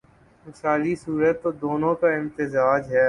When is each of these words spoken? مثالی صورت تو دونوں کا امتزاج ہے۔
مثالی 0.45 0.93
صورت 0.95 1.35
تو 1.43 1.49
دونوں 1.61 1.93
کا 1.95 2.07
امتزاج 2.11 2.81
ہے۔ 2.93 2.99